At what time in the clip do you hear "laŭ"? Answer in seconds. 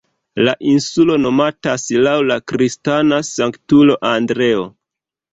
2.07-2.13